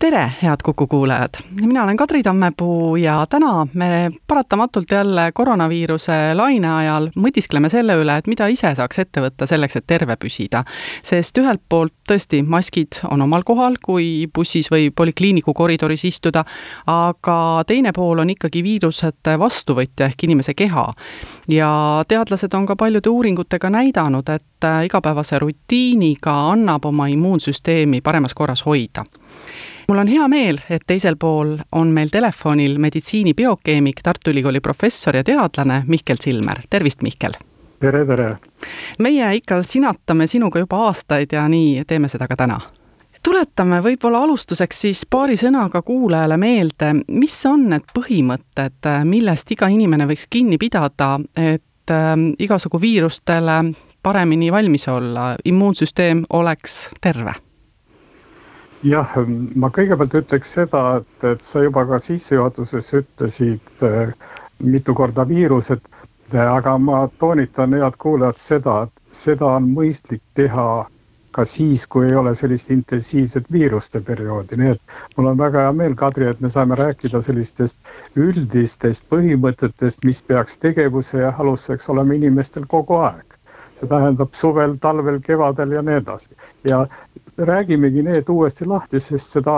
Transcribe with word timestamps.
tere, 0.00 0.32
head 0.42 0.56
Kuku 0.64 0.86
kuulajad! 0.86 1.28
mina 1.60 1.82
olen 1.82 1.96
Kadri 1.96 2.22
Tammepuu 2.22 2.96
ja 2.96 3.26
täna 3.30 3.66
me 3.72 4.10
paratamatult 4.26 4.90
jälle 4.90 5.32
koroonaviiruse 5.32 6.12
laine 6.34 6.72
ajal 6.72 7.08
mõtiskleme 7.16 7.68
selle 7.68 7.98
üle, 8.00 8.16
et 8.16 8.26
mida 8.26 8.48
ise 8.48 8.72
saaks 8.74 8.98
ette 8.98 9.20
võtta 9.20 9.46
selleks, 9.46 9.76
et 9.76 9.86
terve 9.86 10.16
püsida. 10.16 10.64
sest 11.04 11.38
ühelt 11.38 11.60
poolt 11.68 11.92
tõesti, 12.08 12.40
maskid 12.46 13.02
on 13.10 13.26
omal 13.26 13.44
kohal, 13.44 13.76
kui 13.84 14.26
bussis 14.34 14.70
või 14.72 14.88
polikliiniku 14.96 15.52
koridoris 15.54 16.04
istuda, 16.08 16.44
aga 16.86 17.64
teine 17.66 17.92
pool 17.92 18.24
on 18.24 18.30
ikkagi 18.30 18.64
viirusete 18.64 19.38
vastuvõtja 19.38 20.08
ehk 20.08 20.24
inimese 20.24 20.54
keha. 20.54 20.90
ja 21.48 22.04
teadlased 22.08 22.54
on 22.54 22.66
ka 22.66 22.76
paljude 22.76 23.08
uuringutega 23.08 23.70
näidanud, 23.70 24.28
et 24.28 24.70
igapäevase 24.84 25.38
rutiiniga 25.38 26.32
annab 26.52 26.84
oma 26.84 27.06
immuunsüsteemi 27.06 28.00
paremas 28.00 28.34
korras 28.34 28.64
hoida 28.64 29.04
mul 29.90 29.98
on 29.98 30.06
hea 30.06 30.28
meel, 30.28 30.58
et 30.70 30.82
teisel 30.86 31.16
pool 31.18 31.56
on 31.72 31.88
meil 31.90 32.12
telefonil 32.14 32.76
meditsiinibiokeemik, 32.78 34.02
Tartu 34.02 34.30
Ülikooli 34.30 34.60
professor 34.60 35.16
ja 35.16 35.24
teadlane 35.26 35.82
Mihkel 35.86 36.20
Silmer, 36.20 36.60
tervist, 36.70 37.02
Mihkel! 37.02 37.34
tere, 37.80 38.04
tere! 38.06 38.36
meie 38.98 39.32
ikka 39.34 39.62
sinatame 39.66 40.28
sinuga 40.30 40.62
juba 40.62 40.84
aastaid 40.86 41.34
ja 41.34 41.48
nii 41.48 41.82
teeme 41.90 42.08
seda 42.08 42.30
ka 42.30 42.38
täna 42.38 42.60
tuletame 43.26 43.82
võib-olla 43.82 44.22
alustuseks 44.28 44.86
siis 44.86 45.02
paari 45.10 45.34
sõnaga 45.36 45.82
kuulajale 45.82 46.38
meelde, 46.38 46.94
mis 47.08 47.34
on 47.50 47.66
need 47.74 47.90
põhimõtted, 47.90 48.92
millest 49.10 49.50
iga 49.58 49.66
inimene 49.74 50.06
võiks 50.06 50.30
kinni 50.30 50.58
pidada, 50.58 51.16
et 51.34 51.90
äh, 51.98 52.14
igasugu 52.38 52.78
viirustele 52.80 53.60
paremini 54.02 54.54
valmis 54.54 54.88
olla, 54.88 55.32
immuunsüsteem 55.44 56.28
oleks 56.30 56.84
terve 57.00 57.40
jah, 58.86 59.16
ma 59.56 59.70
kõigepealt 59.74 60.14
ütleks 60.22 60.52
seda, 60.56 60.82
et, 61.00 61.24
et 61.32 61.42
sa 61.44 61.64
juba 61.64 61.84
ka 61.88 61.98
sissejuhatuses 62.02 62.92
ütlesid 63.00 63.84
äh, 63.86 64.12
mitu 64.60 64.94
korda 64.96 65.26
viirused, 65.28 65.82
aga 66.32 66.76
ma 66.78 67.02
toonitan, 67.18 67.74
head 67.76 67.98
kuulajad, 68.00 68.38
seda, 68.40 68.76
et 68.86 69.16
seda 69.16 69.56
on 69.58 69.68
mõistlik 69.74 70.22
teha 70.38 70.66
ka 71.34 71.44
siis, 71.46 71.84
kui 71.86 72.08
ei 72.08 72.16
ole 72.18 72.32
sellist 72.34 72.70
intensiivset 72.74 73.46
viiruste 73.54 74.00
perioodi, 74.06 74.58
nii 74.58 74.72
et 74.74 74.94
mul 75.16 75.30
on 75.30 75.38
väga 75.38 75.66
hea 75.66 75.74
meel, 75.78 75.94
Kadri, 75.98 76.26
et 76.26 76.40
me 76.42 76.50
saame 76.50 76.78
rääkida 76.78 77.20
sellistest 77.22 77.76
üldistest 78.18 79.06
põhimõtetest, 79.12 80.02
mis 80.08 80.22
peaks 80.26 80.58
tegevuse 80.58 81.22
aluseks 81.30 81.90
olema 81.94 82.18
inimestel 82.18 82.66
kogu 82.70 82.98
aeg 83.04 83.38
see 83.80 83.88
tähendab 83.88 84.34
suvel, 84.36 84.74
talvel, 84.84 85.20
kevadel 85.24 85.72
ja 85.76 85.82
nii 85.86 86.00
edasi. 86.02 86.34
ja 86.68 86.82
räägimegi 87.46 88.02
need 88.02 88.28
uuesti 88.28 88.66
lahti, 88.66 89.00
sest 89.00 89.36
seda 89.36 89.56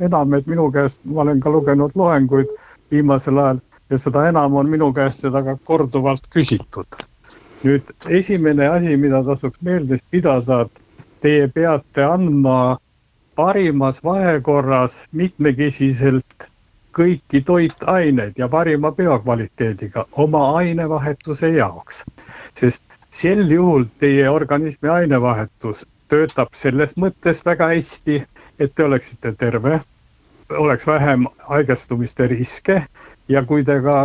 enam, 0.00 0.34
et 0.34 0.46
minu 0.46 0.70
käest, 0.72 1.00
ma 1.04 1.22
olen 1.22 1.40
ka 1.40 1.50
lugenud 1.50 1.94
loenguid 1.94 2.50
viimasel 2.90 3.38
ajal 3.38 3.60
ja 3.90 3.98
seda 3.98 4.26
enam 4.28 4.56
on 4.56 4.68
minu 4.68 4.92
käest 4.92 5.24
seda 5.26 5.42
ka 5.44 5.56
korduvalt 5.64 6.28
küsitud. 6.34 7.04
nüüd 7.64 7.82
esimene 8.08 8.68
asi, 8.68 8.96
mida 8.96 9.22
tasuks 9.26 9.58
meeles 9.66 10.02
pidada, 10.10 10.60
et 10.60 11.06
teie 11.20 11.48
peate 11.48 12.04
andma 12.04 12.78
parimas 13.36 13.98
vahekorras 14.04 14.94
mitmekesiselt 15.12 16.46
kõiki 16.94 17.42
toitaineid 17.46 18.38
ja 18.38 18.48
parima 18.48 18.92
biokvaliteediga 18.92 20.04
oma 20.12 20.44
ainevahetuse 20.58 21.50
jaoks. 21.56 22.04
sest 22.54 22.82
sel 23.10 23.50
juhul 23.50 23.84
teie 23.98 24.30
organismi 24.30 24.88
ainevahetus 24.88 25.86
töötab 26.08 26.54
selles 26.56 26.96
mõttes 26.96 27.44
väga 27.46 27.70
hästi, 27.74 28.22
et 28.58 28.74
te 28.74 28.84
oleksite 28.84 29.32
terve, 29.38 29.80
oleks 30.50 30.86
vähem 30.86 31.26
haigestumiste 31.50 32.26
riske 32.32 32.82
ja 33.28 33.44
kui 33.44 33.64
te 33.64 33.80
ka 33.84 33.98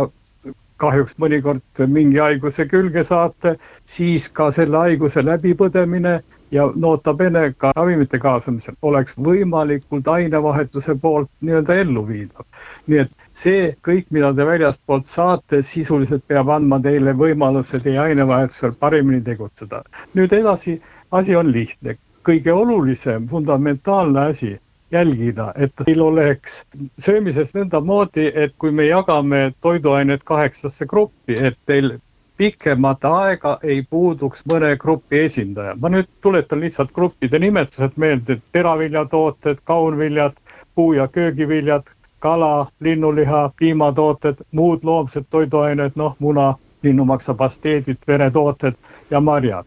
kahjuks 0.82 1.16
mõnikord 1.22 1.84
mingi 1.88 2.18
haiguse 2.18 2.66
külge 2.68 3.04
saate, 3.06 3.56
siis 3.86 4.26
ka 4.28 4.50
selle 4.52 4.80
haiguse 4.82 5.22
läbipõdemine 5.24 6.18
ja 6.54 6.66
nota 6.74 7.14
bene 7.14 7.44
ka 7.58 7.72
ravimite 7.76 8.18
kaasamisel 8.22 8.76
oleks 8.82 9.16
võimalikult 9.28 10.08
ainevahetuse 10.10 10.94
poolt 11.02 11.30
nii-öelda 11.40 11.78
elluviidav. 11.82 12.44
nii 12.86 12.98
et 13.04 13.12
see 13.34 13.70
kõik, 13.86 14.10
mida 14.10 14.32
te 14.34 14.46
väljastpoolt 14.46 15.06
saate, 15.10 15.62
sisuliselt 15.62 16.26
peab 16.28 16.50
andma 16.56 16.80
teile 16.82 17.14
võimaluse 17.18 17.80
teie 17.82 17.98
ainevahetusel 17.98 18.76
paremini 18.80 19.22
tegutseda. 19.22 19.82
nüüd 20.14 20.32
edasi, 20.32 20.80
asi 21.14 21.36
on 21.36 21.52
lihtne, 21.52 21.96
kõige 22.26 22.52
olulisem, 22.52 23.28
fundamentaalne 23.30 24.28
asi 24.32 24.54
jälgida, 24.94 25.52
et 25.56 25.72
teil 25.84 26.02
oleks 26.02 26.62
söömises 27.02 27.52
nõndamoodi, 27.54 28.30
et 28.34 28.54
kui 28.58 28.70
me 28.70 28.86
jagame 28.88 29.52
toiduained 29.62 30.24
kaheksasse 30.24 30.86
gruppi, 30.90 31.36
et 31.38 31.58
teil 31.66 31.96
pikemat 32.36 33.04
aega 33.06 33.58
ei 33.62 33.82
puuduks 33.90 34.42
mõne 34.50 34.72
grupi 34.78 35.20
esindaja. 35.26 35.76
ma 35.80 35.88
nüüd 35.88 36.08
tuletan 36.20 36.60
lihtsalt 36.60 36.92
gruppide 36.92 37.38
nimetused 37.38 37.94
meelde, 37.96 38.40
teraviljatooted, 38.52 39.62
kaunviljad, 39.64 40.34
puu- 40.74 40.96
ja 40.96 41.08
köögiviljad, 41.08 41.86
kala, 42.18 42.66
linnuliha, 42.80 43.50
piimatooted, 43.58 44.42
muud 44.52 44.82
loomsed 44.82 45.24
toiduained, 45.30 45.92
noh, 45.94 46.16
muna, 46.18 46.54
linnumaksa 46.82 47.34
pasteedid, 47.34 47.98
veretooted 48.06 48.74
ja 49.10 49.20
marjad. 49.20 49.66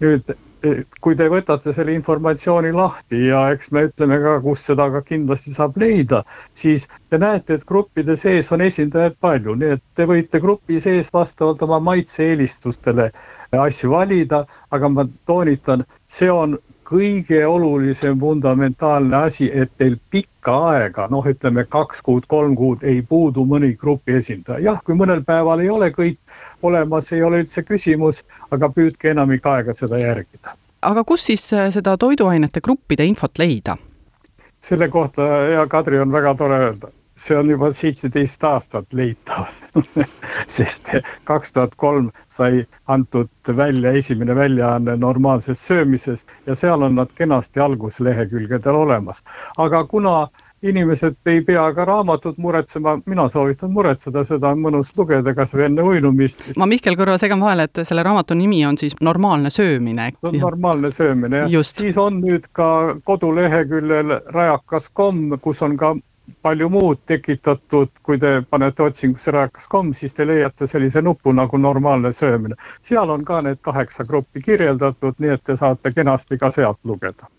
nüüd 0.00 0.36
kui 1.04 1.16
te 1.16 1.26
võtate 1.30 1.72
selle 1.74 1.94
informatsiooni 1.96 2.72
lahti 2.74 3.26
ja 3.28 3.42
eks 3.54 3.70
me 3.74 3.86
ütleme 3.88 4.18
ka, 4.22 4.36
kus 4.44 4.64
seda 4.66 4.88
ka 4.94 5.02
kindlasti 5.06 5.54
saab 5.56 5.76
leida, 5.80 6.22
siis 6.56 6.86
te 7.10 7.20
näete, 7.20 7.58
et 7.58 7.66
gruppide 7.68 8.16
sees 8.20 8.50
on 8.54 8.64
esindajaid 8.64 9.18
palju, 9.20 9.56
nii 9.60 9.74
et 9.76 9.84
te 9.94 10.06
võite 10.08 10.40
grupi 10.42 10.80
sees 10.82 11.12
vastavalt 11.14 11.62
oma 11.66 11.80
maitse-eelistustele 11.90 13.10
asju 13.56 13.92
valida, 13.92 14.44
aga 14.74 14.88
ma 14.90 15.06
toonitan, 15.28 15.84
see 16.08 16.30
on 16.32 16.56
kõige 16.86 17.40
olulisem 17.46 18.18
fundamentaalne 18.20 19.16
asi, 19.26 19.48
et 19.50 19.72
teil 19.78 19.96
pikka 20.10 20.54
aega, 20.70 21.08
noh, 21.10 21.26
ütleme 21.26 21.66
kaks 21.70 22.02
kuud, 22.06 22.28
kolm 22.30 22.54
kuud 22.58 22.84
ei 22.86 23.00
puudu 23.02 23.44
mõni 23.44 23.72
grupi 23.78 24.14
esindaja. 24.20 24.62
jah, 24.70 24.82
kui 24.84 24.94
mõnel 24.94 25.24
päeval 25.26 25.64
ei 25.64 25.70
ole 25.70 25.90
kõik 25.94 26.18
olemas, 26.66 27.12
ei 27.12 27.22
ole 27.22 27.42
üldse 27.44 27.64
küsimus, 27.66 28.22
aga 28.50 28.70
püüdke 28.72 29.12
enamik 29.14 29.46
aega 29.46 29.74
seda 29.74 30.00
järgida. 30.02 30.56
aga 30.82 31.04
kus 31.04 31.26
siis 31.30 31.46
äh, 31.52 31.70
seda 31.74 31.96
toiduainete 31.96 32.60
gruppide 32.60 33.04
infot 33.04 33.38
leida? 33.38 33.76
selle 34.66 34.88
kohta, 34.90 35.26
hea 35.50 35.66
Kadri, 35.70 36.00
on 36.02 36.12
väga 36.12 36.34
tore 36.34 36.62
öelda 36.68 36.92
see 37.16 37.36
on 37.38 37.48
juba 37.50 37.70
seitseteist 37.72 38.44
aastat 38.44 38.92
leitav 38.92 39.46
sest 40.56 40.90
kaks 41.28 41.54
tuhat 41.56 41.74
kolm 41.80 42.10
sai 42.36 42.66
antud 42.92 43.52
välja 43.60 43.92
esimene 44.00 44.36
väljaanne 44.36 44.96
normaalsest 45.00 45.64
söömisest 45.70 46.34
ja 46.46 46.54
seal 46.54 46.82
on 46.82 46.98
nad 47.00 47.12
kenasti 47.16 47.60
alguslehekülgedel 47.60 48.80
olemas. 48.82 49.24
aga 49.56 49.84
kuna 49.84 50.28
inimesed 50.68 51.16
ei 51.26 51.40
pea 51.44 51.66
ka 51.74 51.84
raamatut 51.84 52.38
muretsema, 52.38 52.96
mina 53.06 53.28
soovitan 53.28 53.72
muretseda, 53.72 54.24
seda 54.24 54.52
on 54.54 54.62
mõnus 54.64 54.92
lugeda 54.98 55.34
kas 55.34 55.54
või 55.54 55.66
enne 55.68 55.82
uinumist. 55.82 56.42
ma 56.58 56.66
Mihkel 56.66 56.96
korra 56.96 57.18
segan 57.18 57.40
vahele, 57.40 57.68
et 57.68 57.82
selle 57.88 58.02
raamatu 58.06 58.34
nimi 58.34 58.64
on 58.66 58.78
siis 58.78 58.96
Normaalne 59.00 59.50
söömine. 59.50 60.10
see 60.20 60.28
on 60.28 60.40
normaalne 60.40 60.90
söömine 60.90 61.46
jah. 61.46 61.64
siis 61.66 61.98
on 61.98 62.20
nüüd 62.22 62.50
ka 62.52 62.96
koduleheküljel 63.04 64.20
rajakas.com, 64.34 65.38
kus 65.40 65.62
on 65.62 65.76
ka 65.76 65.94
palju 66.42 66.68
muud 66.68 66.98
tekitatud, 67.06 67.88
kui 68.02 68.18
te 68.18 68.42
panete 68.50 68.82
otsingusse 68.82 69.30
rajakas.com, 69.30 69.92
siis 69.94 70.14
te 70.14 70.26
leiate 70.26 70.66
sellise 70.66 71.02
nupu 71.02 71.32
nagu 71.32 71.56
normaalne 71.58 72.12
söömine. 72.12 72.54
seal 72.82 73.10
on 73.10 73.24
ka 73.24 73.40
need 73.42 73.58
kaheksa 73.62 74.04
gruppi 74.04 74.40
kirjeldatud, 74.40 75.14
nii 75.18 75.30
et 75.30 75.44
te 75.44 75.56
saate 75.56 75.92
kenasti 75.92 76.38
ka 76.38 76.50
sealt 76.50 76.78
lugeda. 76.84 77.30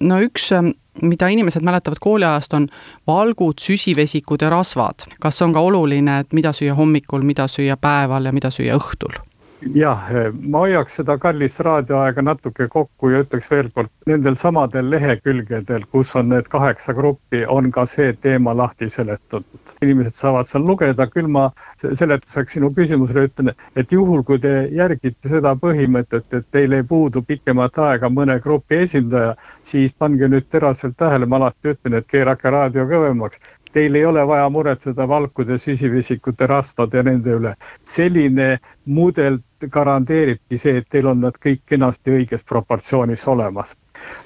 No 0.00 0.20
üks, 0.24 0.50
ähm, 0.52 0.72
mida 1.02 1.28
inimesed 1.28 1.62
mäletavad 1.62 2.00
kooliajast, 2.00 2.54
on 2.54 2.68
valgud, 3.06 3.60
süsivesikud 3.60 4.42
ja 4.42 4.50
rasvad. 4.50 5.06
kas 5.20 5.42
on 5.42 5.52
ka 5.52 5.60
oluline, 5.60 6.20
et 6.20 6.32
mida 6.32 6.52
süüa 6.52 6.74
hommikul, 6.74 7.22
mida 7.22 7.48
süüa 7.48 7.76
päeval 7.76 8.24
ja 8.24 8.32
mida 8.32 8.50
süüa 8.50 8.78
õhtul? 8.78 9.27
Jah, 9.74 10.10
ma 10.40 10.62
hoiaks 10.64 10.98
seda 11.00 11.16
kallist 11.18 11.60
raadioaega 11.66 12.22
natuke 12.22 12.68
kokku 12.70 13.10
ja 13.12 13.22
ütleks 13.24 13.50
veel 13.50 13.70
kord, 13.74 13.90
nendel 14.06 14.36
samadel 14.38 14.90
lehekülgedel, 14.92 15.86
kus 15.92 16.14
on 16.18 16.30
need 16.32 16.48
kaheksa 16.52 16.94
gruppi, 16.94 17.44
on 17.48 17.70
ka 17.74 17.84
see 17.86 18.12
teema 18.22 18.54
lahti 18.56 18.88
seletatud. 18.88 19.74
inimesed 19.82 20.14
saavad 20.14 20.48
seal 20.50 20.66
lugeda, 20.66 21.06
küll 21.10 21.26
ma 21.26 21.48
seletuseks 21.82 22.56
sinu 22.58 22.70
küsimusele 22.74 23.26
ütlen, 23.28 23.52
et 23.76 23.92
juhul, 23.92 24.22
kui 24.22 24.38
te 24.38 24.54
järgite 24.74 25.28
seda 25.28 25.54
põhimõtet, 25.58 26.32
et 26.32 26.48
teil 26.52 26.72
ei 26.72 26.82
puudu 26.82 27.22
pikemat 27.22 27.78
aega 27.78 28.10
mõne 28.10 28.38
grupi 28.42 28.82
esindaja, 28.86 29.34
siis 29.62 29.94
pange 29.94 30.28
nüüd 30.28 30.48
teraselt 30.50 30.96
tähele, 30.98 31.26
ma 31.26 31.42
alati 31.42 31.74
ütlen, 31.74 31.98
et 31.98 32.10
keerake 32.10 32.50
raadio 32.50 32.86
kõvemaks 32.90 33.42
teil 33.72 33.94
ei 33.94 34.04
ole 34.04 34.22
vaja 34.26 34.48
muretseda 34.48 35.08
valkude, 35.08 35.58
süsivesikute, 35.58 36.46
rasvade 36.46 36.96
ja 36.96 37.02
nende 37.04 37.36
üle. 37.36 37.54
selline 37.84 38.58
mudel 38.86 39.38
garanteeribki 39.66 40.58
see, 40.58 40.78
et 40.78 40.88
teil 40.90 41.06
on 41.10 41.20
nad 41.20 41.36
kõik 41.42 41.62
kenasti 41.66 42.14
õiges 42.20 42.44
proportsioonis 42.48 43.26
olemas. 43.28 43.74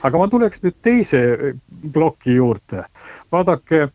aga 0.03 0.19
ma 0.19 0.29
tuleks 0.29 0.63
nüüd 0.63 0.77
teise 0.83 1.23
ploki 1.93 2.35
juurde. 2.35 2.85
vaadake, 3.33 3.89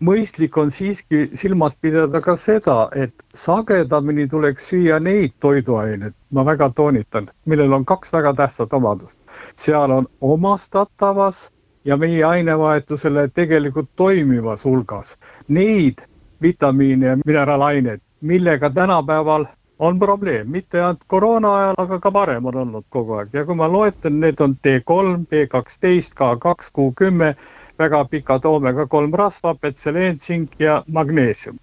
mõistlik 0.00 0.56
on 0.58 0.70
siiski 0.70 1.30
silmas 1.34 1.76
pidada 1.80 2.20
ka 2.20 2.36
seda, 2.36 2.88
et 2.94 3.14
sagedamini 3.34 4.28
tuleks 4.28 4.68
süüa 4.70 5.00
neid 5.00 5.32
toiduaineid, 5.40 6.14
ma 6.30 6.44
väga 6.44 6.70
toonitan, 6.70 7.30
millel 7.46 7.72
on 7.72 7.84
kaks 7.84 8.12
väga 8.12 8.34
tähtsat 8.34 8.72
omadust. 8.72 9.18
seal 9.56 9.90
on 9.90 10.08
omastatavas 10.20 11.50
ja 11.84 11.96
meie 11.96 12.24
ainevahetusele 12.24 13.28
tegelikult 13.34 13.88
toimivas 13.96 14.64
hulgas 14.64 15.16
neid 15.48 16.00
vitamiine 16.42 17.06
ja 17.06 17.16
mineraalaineid, 17.26 18.00
millega 18.20 18.70
tänapäeval 18.70 19.46
on 19.78 19.98
probleem, 19.98 20.50
mitte 20.50 20.80
ainult 20.80 21.04
koroona 21.06 21.54
ajal, 21.58 21.74
aga 21.78 21.98
ka 22.00 22.12
varem 22.12 22.46
on 22.46 22.56
olnud 22.62 22.84
kogu 22.94 23.18
aeg. 23.18 23.34
Ja 23.34 23.44
kui 23.44 23.56
ma 23.58 23.68
loetlen, 23.70 24.20
need 24.22 24.40
on 24.40 24.56
D3, 24.66 25.16
B12, 25.30 26.14
K2, 26.18 26.70
Q10, 26.78 27.34
väga 27.78 28.04
pikad 28.10 28.44
oomega 28.46 28.86
kolm 28.86 29.14
rasva, 29.18 29.54
petseleen, 29.54 30.18
tsink 30.18 30.54
ja 30.62 30.82
magneesium. 30.86 31.58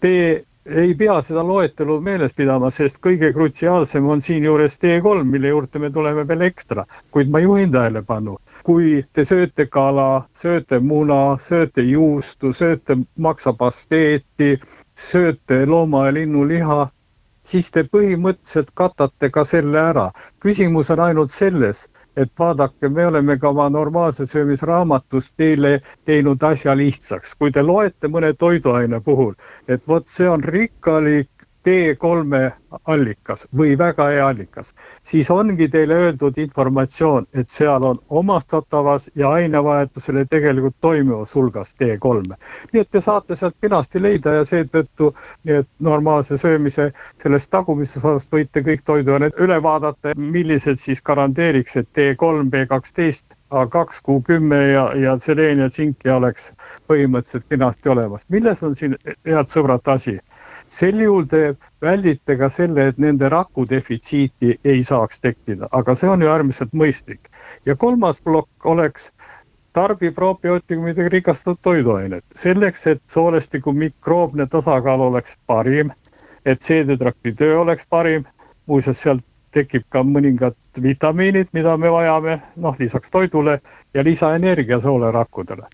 Te 0.00 0.12
ei 0.66 0.94
pea 0.94 1.16
seda 1.22 1.42
loetelu 1.46 1.98
meeles 2.02 2.34
pidama, 2.38 2.70
sest 2.70 2.98
kõige 3.02 3.32
krutsiaalsem 3.34 4.06
on 4.10 4.22
siinjuures 4.22 4.78
D3, 4.82 5.22
mille 5.26 5.50
juurde 5.50 5.82
me 5.82 5.90
tuleme 5.90 6.26
veel 6.28 6.46
ekstra, 6.48 6.84
kuid 7.10 7.30
ma 7.30 7.42
juhin 7.42 7.72
tähelepanu. 7.74 8.38
Kui 8.66 9.04
te 9.12 9.24
sööte 9.26 9.66
kala, 9.66 10.24
sööte 10.38 10.78
muna, 10.78 11.38
sööte 11.42 11.82
juustu, 11.82 12.52
sööte 12.54 12.98
maksapasteeti, 13.18 14.56
sööte 14.94 15.64
looma 15.66 16.06
ja 16.06 16.14
linnuliha, 16.20 16.80
siis 17.44 17.70
te 17.70 17.82
põhimõtteliselt 17.94 18.70
katate 18.74 19.30
ka 19.30 19.44
selle 19.44 19.78
ära. 19.80 20.10
küsimus 20.40 20.90
on 20.90 21.00
ainult 21.00 21.30
selles, 21.30 21.88
et 22.16 22.30
vaadake, 22.38 22.88
me 22.88 23.06
oleme 23.06 23.38
ka 23.40 23.48
oma 23.48 23.68
normaalse 23.72 24.26
söömisraamatus 24.26 25.32
teile 25.36 25.80
teinud 26.04 26.42
asja 26.42 26.76
lihtsaks. 26.76 27.34
kui 27.34 27.50
te 27.52 27.62
loete 27.62 28.08
mõne 28.08 28.32
toiduaine 28.38 29.00
puhul, 29.00 29.34
et 29.68 29.82
vot 29.88 30.08
see 30.08 30.28
on 30.28 30.44
rikkalik 30.44 31.31
T3 31.64 32.50
allikas 32.90 33.46
või 33.58 33.76
väga 33.78 34.08
hea 34.10 34.26
allikas, 34.28 34.72
siis 35.06 35.30
ongi 35.30 35.68
teile 35.70 35.94
öeldud 36.06 36.38
informatsioon, 36.42 37.26
et 37.34 37.50
seal 37.50 37.84
on 37.86 38.00
omastatavas 38.10 39.10
ja 39.14 39.30
ainevahetusele 39.30 40.24
tegelikult 40.30 40.74
toimivas 40.80 41.34
hulgas 41.34 41.74
T3. 41.78 42.34
nii 42.72 42.80
et 42.82 42.90
te 42.90 43.00
saate 43.00 43.36
sealt 43.36 43.54
kenasti 43.60 44.02
leida 44.02 44.34
ja 44.38 44.44
seetõttu 44.48 45.12
nii 45.44 45.60
et 45.62 45.68
normaalse 45.78 46.38
söömise 46.38 46.90
sellest 47.22 47.50
tagumisest 47.50 48.04
osast 48.04 48.32
võite 48.32 48.64
kõik 48.66 48.82
toiduained 48.84 49.38
üle 49.38 49.62
vaadata, 49.62 50.16
millised 50.16 50.82
siis 50.82 51.02
garanteeriks, 51.02 51.76
et 51.76 51.88
T3, 51.94 52.50
B12 52.50 53.38
A2, 53.52 54.00
Q10 54.06 54.54
ja, 54.72 54.84
ja 54.96 55.18
seleen 55.20 55.60
ja 55.60 55.68
tsinki 55.68 56.10
oleks 56.10 56.52
põhimõtteliselt 56.88 57.44
kenasti 57.52 57.88
olemas. 57.92 58.24
milles 58.28 58.62
on 58.62 58.74
siin, 58.76 58.96
head 59.28 59.52
sõbrad, 59.52 59.84
asi? 59.92 60.16
Sel 60.72 61.00
juhul 61.04 61.26
te 61.28 61.54
väldite 61.84 62.36
ka 62.40 62.48
selle, 62.52 62.88
et 62.88 63.00
nende 63.02 63.28
raku 63.32 63.66
defitsiiti 63.68 64.54
ei 64.64 64.84
saaks 64.86 65.20
tekkida, 65.20 65.68
aga 65.72 65.94
see 65.98 66.08
on 66.08 66.22
ju 66.24 66.30
äärmiselt 66.32 66.72
mõistlik. 66.72 67.28
ja 67.66 67.76
kolmas 67.76 68.20
plokk 68.20 68.66
oleks 68.66 69.10
tarbi 69.72 70.10
probiootikumidega 70.10 71.08
rikastatud 71.08 71.60
toiduained, 71.62 72.24
selleks, 72.36 72.86
et 72.86 73.02
soolestiku 73.06 73.72
mikroobne 73.72 74.46
tasakaal 74.46 75.00
oleks 75.00 75.36
parim, 75.46 75.92
et 76.46 76.62
seedetrakti 76.62 77.32
töö 77.32 77.60
oleks 77.60 77.86
parim, 77.88 78.24
muuseas 78.66 79.02
sealt 79.02 79.24
tekib 79.52 79.84
ka 79.92 80.02
mõningad 80.02 80.56
vitamiinid, 80.82 81.48
mida 81.52 81.76
me 81.76 81.90
vajame, 81.92 82.40
noh 82.56 82.76
lisaks 82.78 83.10
toidule 83.10 83.60
ja 83.94 84.04
lisaenergia 84.04 84.80
soolerakkudele 84.80 85.68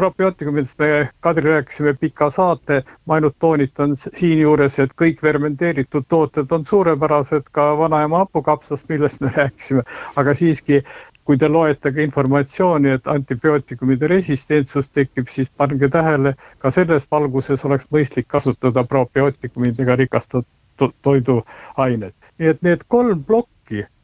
probiootikumidest 0.00 0.78
me, 0.80 1.08
Kadri, 1.20 1.50
rääkisime 1.50 1.92
pika 2.00 2.30
saate, 2.30 2.78
ma 3.06 3.18
ainult 3.18 3.34
toonitan 3.44 3.92
siinjuures, 4.00 4.78
et 4.80 4.94
kõik 5.02 5.20
fermenteeritud 5.20 6.06
tooted 6.08 6.52
on 6.56 6.64
suurepärased, 6.64 7.50
ka 7.52 7.66
vanaema 7.78 8.22
hapukapsast, 8.22 8.88
millest 8.88 9.20
me 9.20 9.32
rääkisime, 9.36 9.84
aga 10.22 10.34
siiski, 10.40 10.80
kui 11.28 11.36
te 11.42 11.50
loete 11.52 11.92
ka 11.92 12.00
informatsiooni, 12.06 12.94
et 12.96 13.12
antibiootikumide 13.12 14.08
resistentsus 14.14 14.88
tekib, 14.88 15.28
siis 15.28 15.52
pange 15.60 15.92
tähele, 15.92 16.32
ka 16.64 16.72
selles 16.74 17.04
valguses 17.12 17.64
oleks 17.68 17.84
mõistlik 17.92 18.30
kasutada 18.32 18.86
probiootikumidega 18.94 20.00
rikastatud 20.00 20.96
toiduained. 21.04 22.16
nii 22.40 22.54
et 22.54 22.62
need 22.64 22.88
kolm 22.88 23.20
plokki 23.28 23.59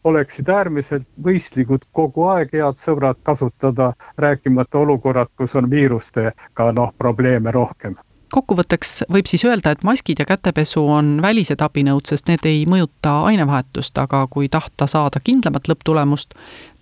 oleksid 0.07 0.49
äärmiselt 0.49 1.07
mõistlikud 1.25 1.87
kogu 1.93 2.29
aeg, 2.31 2.53
head 2.55 2.79
sõbrad, 2.79 3.19
kasutada, 3.27 3.93
rääkimata 4.19 4.79
olukorrad, 4.79 5.33
kus 5.37 5.57
on 5.59 5.71
viirustega 5.71 6.73
noh, 6.73 6.93
probleeme 6.99 7.51
rohkem 7.51 7.97
kokkuvõtteks 8.33 9.05
võib 9.13 9.29
siis 9.31 9.45
öelda, 9.47 9.71
et 9.73 9.85
maskid 9.87 10.19
ja 10.21 10.27
kätepesu 10.29 10.83
on 10.93 11.21
välised 11.23 11.63
abinõud, 11.63 12.05
sest 12.11 12.29
need 12.29 12.45
ei 12.45 12.65
mõjuta 12.69 13.21
ainevahetust, 13.31 13.97
aga 14.03 14.27
kui 14.31 14.51
tahta 14.53 14.89
saada 14.91 15.23
kindlamat 15.25 15.71
lõpptulemust, 15.71 16.35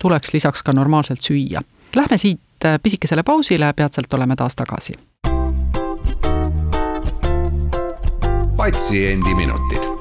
tuleks 0.02 0.32
lisaks 0.34 0.64
ka 0.64 0.72
normaalselt 0.72 1.22
süüa. 1.22 1.62
Lähme 1.94 2.18
siit 2.18 2.68
pisikesele 2.82 3.22
pausile, 3.22 3.72
peatselt 3.76 4.14
oleme 4.14 4.36
taas 4.36 4.56
tagasi. 4.56 4.98
patsiendiminutid 8.56 9.93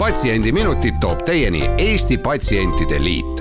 patsiendiminutid 0.00 0.94
toob 1.00 1.18
teieni 1.28 1.60
Eesti 1.78 2.18
Patsientide 2.18 3.04
Liit. 3.04 3.40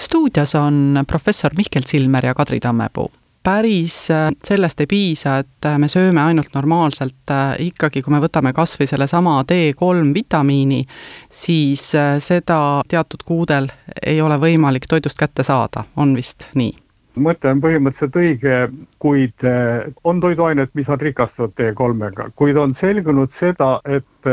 stuudios 0.00 0.54
on 0.54 1.04
professor 1.06 1.52
Mihkel 1.56 1.82
Silmer 1.86 2.26
ja 2.26 2.34
Kadri 2.34 2.60
Tammepuu 2.60 3.12
päris 3.42 4.10
äh, 4.10 4.30
sellest 4.44 4.80
ei 4.80 4.86
piisa, 4.86 5.36
et 5.38 5.66
äh, 5.66 5.78
me 5.78 5.88
sööme 5.92 6.22
ainult 6.24 6.54
normaalselt, 6.54 7.30
äh, 7.30 7.56
ikkagi 7.58 8.02
kui 8.02 8.14
me 8.14 8.20
võtame 8.24 8.54
kas 8.56 8.78
või 8.80 8.88
sellesama 8.88 9.42
D3 9.52 10.14
vitamiini, 10.14 10.86
siis 11.28 11.90
seda 12.18 12.60
teatud 12.88 13.26
kuudel 13.28 13.68
ei 14.06 14.22
ole 14.22 14.40
võimalik 14.40 14.88
toidust 14.88 15.20
kätte 15.20 15.44
saada, 15.44 15.84
on 15.96 16.16
vist 16.16 16.48
nii? 16.54 16.81
Mõte 17.20 17.50
on 17.50 17.60
põhimõtteliselt 17.60 18.16
õige, 18.16 18.58
kuid 19.02 19.46
on 20.04 20.20
toiduained, 20.20 20.72
mis 20.74 20.88
on 20.88 21.00
rikastatud 21.00 21.54
D3-ga, 21.58 22.30
kuid 22.36 22.56
on 22.56 22.74
selgunud 22.74 23.32
seda, 23.34 23.80
et 23.84 24.30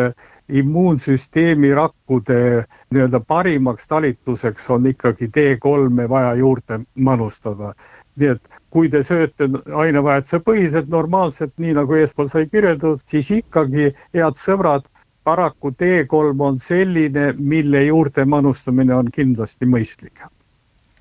immuunsüsteemi 0.49 1.73
rakkude 1.77 2.65
nii-öelda 2.93 3.19
parimaks 3.19 3.87
talituseks 3.87 4.69
on 4.69 4.87
ikkagi 4.89 5.29
D3-e 5.37 6.09
vaja 6.09 6.33
juurde 6.39 6.79
manustada. 6.95 7.73
nii 8.19 8.27
et 8.27 8.49
kui 8.75 8.89
te 8.91 8.99
sööte 9.05 9.45
ainevahetuse 9.81 10.39
põhiselt 10.43 10.89
normaalselt, 10.91 11.53
nii 11.57 11.77
nagu 11.77 11.95
eespool 11.95 12.27
sai 12.27 12.49
kirjeldatud, 12.51 12.99
siis 13.07 13.29
ikkagi, 13.31 13.93
head 14.13 14.41
sõbrad, 14.41 14.89
paraku 15.23 15.71
D3 15.71 16.33
on 16.49 16.59
selline, 16.59 17.31
mille 17.37 17.85
juurde 17.85 18.25
manustamine 18.25 18.95
on 18.95 19.11
kindlasti 19.13 19.69
mõistlik 19.69 20.25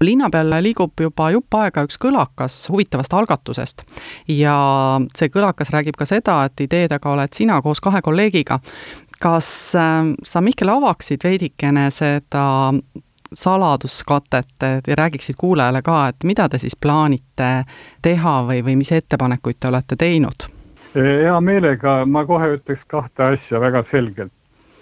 linna 0.01 0.31
peal 0.31 0.53
liigub 0.63 1.01
juba 1.01 1.31
jupp 1.35 1.55
aega 1.59 1.85
üks 1.87 1.99
kõlakas 2.01 2.61
huvitavast 2.71 3.15
algatusest 3.15 3.85
ja 4.29 4.55
see 5.17 5.33
kõlakas 5.35 5.73
räägib 5.75 5.99
ka 5.99 6.07
seda, 6.07 6.45
et 6.47 6.61
idee 6.61 6.89
taga 6.89 7.13
oled 7.13 7.35
sina 7.35 7.61
koos 7.63 7.81
kahe 7.81 8.03
kolleegiga 8.03 8.61
kas 9.19 9.75
äh, 9.77 10.15
sa, 10.23 10.41
Mihkel, 10.41 10.71
avaksid 10.73 11.25
veidikene 11.25 11.91
seda 11.91 12.73
saladuskatet 13.35 14.65
ja 14.87 14.95
räägiksid 14.97 15.35
kuulajale 15.39 15.83
ka, 15.83 16.09
et 16.09 16.25
mida 16.25 16.49
te 16.49 16.59
siis 16.59 16.77
plaanite 16.77 17.65
teha 18.03 18.37
või, 18.49 18.63
või 18.65 18.79
mis 18.81 18.93
ettepanekuid 18.93 19.59
te 19.61 19.69
olete 19.69 19.97
teinud? 19.97 20.49
hea 20.95 21.41
meelega, 21.41 22.07
ma 22.07 22.25
kohe 22.27 22.55
ütleks 22.57 22.87
kahte 22.89 23.23
asja 23.35 23.61
väga 23.61 23.83
selgelt. 23.83 24.33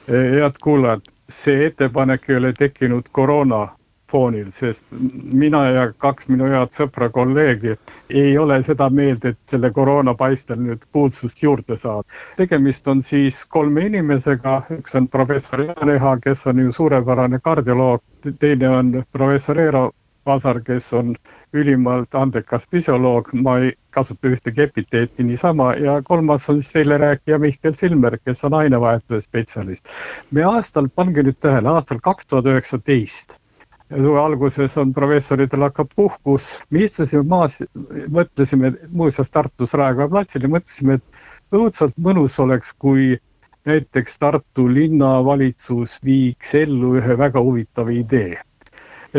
head 0.09 0.59
kuulajad, 0.63 1.03
see 1.29 1.67
ettepanek 1.67 2.31
ei 2.31 2.37
ole 2.37 2.53
tekkinud 2.53 3.09
koroona 3.13 3.69
foonil, 4.11 4.51
sest 4.55 4.85
mina 5.43 5.63
ja 5.71 5.85
kaks 5.99 6.29
minu 6.31 6.49
head 6.51 6.73
sõpra, 6.77 7.09
kolleegi 7.15 7.75
ei 8.11 8.37
ole 8.39 8.61
seda 8.67 8.89
meelt, 8.91 9.25
et 9.25 9.39
selle 9.51 9.71
koroona 9.75 10.15
paistel 10.15 10.61
nüüd 10.63 10.85
kuulsust 10.93 11.43
juurde 11.43 11.77
saada. 11.77 12.05
tegemist 12.37 12.89
on 12.89 13.03
siis 13.03 13.45
kolme 13.51 13.87
inimesega, 13.91 14.57
üks 14.79 14.95
on 14.95 15.09
professor 15.09 15.65
Jaan 15.67 15.95
Eha, 15.95 16.17
kes 16.23 16.47
on 16.47 16.65
ju 16.65 16.73
suurepärane 16.73 17.41
kardioloog, 17.43 18.03
teine 18.41 18.69
on 18.71 18.93
professor 19.13 19.59
Eero 19.61 19.91
Vasar, 20.27 20.61
kes 20.67 20.93
on 20.93 21.15
ülimalt 21.55 22.15
andekas 22.19 22.65
füsioloog, 22.71 23.31
ma 23.47 23.59
ei 23.63 23.73
kasuta 23.95 24.29
ühtegi 24.29 24.65
epiteeti 24.65 25.25
niisama 25.25 25.73
ja 25.79 26.01
kolmas 26.05 26.49
on 26.51 26.59
siis 26.61 26.73
teile 26.75 26.99
rääkija 26.99 27.39
Mihkel 27.39 27.75
Silmer, 27.79 28.19
kes 28.25 28.45
on 28.45 28.55
ainevahetuse 28.59 29.21
spetsialist. 29.25 29.87
me 30.31 30.45
aastal, 30.45 30.91
pange 30.95 31.23
nüüd 31.23 31.39
tähele, 31.41 31.71
aastal 31.79 32.03
kaks 32.03 32.27
tuhat 32.27 32.51
üheksateist 32.53 33.39
suve 33.91 34.19
alguses 34.21 34.77
on 34.77 34.93
professoritel 34.95 35.63
hakkab 35.67 35.93
puhkus, 35.95 36.47
me 36.71 36.85
istusime 36.87 37.23
maas, 37.29 37.61
mõtlesime, 38.13 38.73
muuseas 38.91 39.31
Tartus 39.31 39.77
Raekoja 39.79 40.11
platsil 40.11 40.47
ja 40.47 40.51
mõtlesime, 40.51 40.99
et 40.99 41.55
õudselt 41.55 41.95
mõnus 42.03 42.39
oleks, 42.43 42.73
kui 42.79 43.15
näiteks 43.67 44.19
Tartu 44.19 44.67
linnavalitsus 44.71 45.99
viiks 46.05 46.55
ellu 46.55 46.97
ühe 47.01 47.19
väga 47.19 47.43
huvitava 47.43 47.95
idee. 47.95 48.39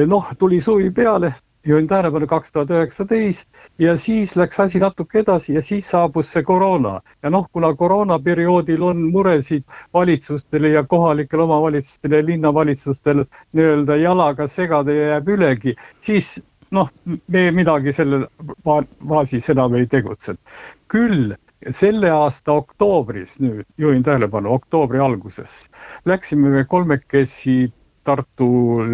noh, 0.06 0.28
tuli 0.40 0.62
suvi 0.62 0.92
peale, 0.92 1.34
juhin 1.68 1.88
tähelepanu 1.88 2.28
kaks 2.28 2.52
tuhat 2.52 2.70
üheksateist 2.72 3.48
ja 3.80 3.98
siis 4.00 4.36
läks 4.40 4.60
asi 4.60 4.80
natuke 4.80 5.20
edasi 5.20 5.54
ja 5.54 5.62
siis 5.62 5.90
saabus 5.92 6.32
see 6.32 6.44
koroona. 6.44 7.02
ja 7.24 7.30
noh, 7.30 7.48
kuna 7.52 7.74
koroonaperioodil 7.76 8.82
on 8.82 9.02
muresid 9.12 9.64
valitsustel 9.94 10.70
ja 10.72 10.84
kohalikel 10.84 11.40
omavalitsustel 11.44 12.12
ja 12.12 12.26
linnavalitsustel 12.26 13.26
nii-öelda 13.54 13.96
jalaga 13.96 14.48
segada 14.48 14.94
ja 14.94 15.10
jääb 15.14 15.28
ülegi, 15.36 15.76
siis 16.02 16.38
noh, 16.72 16.92
me 17.28 17.50
midagi 17.52 17.94
selle 17.94 18.28
baasis 18.64 19.50
enam 19.50 19.76
ei 19.76 19.88
tegutsenud. 19.88 20.40
küll 20.88 21.36
selle 21.76 22.12
aasta 22.12 22.54
oktoobris 22.54 23.40
nüüd, 23.44 23.66
juhin 23.78 24.04
tähelepanu, 24.04 24.54
oktoobri 24.54 25.00
alguses, 25.04 25.66
läksime 26.06 26.50
me 26.50 26.64
kolmekesi 26.64 27.74
Tartu 28.08 28.48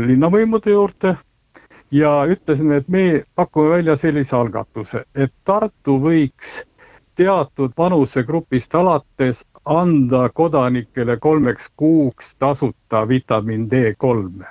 linnavõimude 0.07 0.71
juurde 0.73 1.11
ja 1.93 2.11
ütlesime, 2.25 2.75
et 2.81 2.87
me 2.87 3.23
pakume 3.35 3.69
välja 3.69 3.95
sellise 3.95 4.35
algatuse, 4.35 5.03
et 5.15 5.33
Tartu 5.45 5.99
võiks 6.01 6.63
teatud 7.15 7.75
vanusegrupist 7.77 8.73
alates 8.75 9.43
anda 9.65 10.29
kodanikele 10.33 11.17
kolmeks 11.21 11.69
kuuks 11.77 12.35
tasuta 12.35 13.03
vitamiin 13.07 13.69
D3. 13.69 14.45